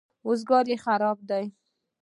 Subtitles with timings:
[0.25, 1.45] روزګار یې خراب دی.